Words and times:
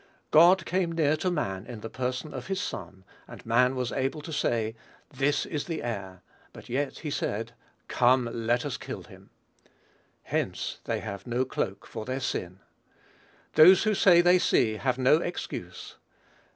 God 0.31 0.65
came 0.65 0.93
near 0.93 1.15
to 1.17 1.29
man 1.29 1.67
in 1.67 1.81
the 1.81 1.87
person 1.87 2.33
of 2.33 2.47
his 2.47 2.59
Son, 2.59 3.03
and 3.27 3.45
man 3.45 3.75
was 3.75 3.91
able 3.91 4.21
to 4.23 4.33
say, 4.33 4.73
"this 5.11 5.45
is 5.45 5.65
the 5.65 5.83
heir;" 5.83 6.23
but 6.53 6.69
yet 6.69 6.97
he 6.97 7.11
said, 7.11 7.53
"come, 7.87 8.27
let 8.33 8.65
us 8.65 8.77
kill 8.77 9.03
him." 9.03 9.29
Hence 10.23 10.79
"they 10.85 11.01
have 11.01 11.27
no 11.27 11.45
cloak 11.45 11.85
for 11.85 12.03
their 12.03 12.19
sin." 12.19 12.61
Those 13.53 13.83
who 13.83 13.93
say 13.93 14.21
they 14.21 14.39
see 14.39 14.77
have 14.77 14.97
no 14.97 15.17
excuse. 15.19 15.97